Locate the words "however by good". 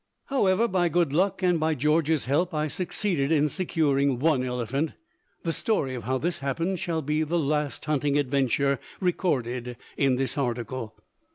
0.29-1.13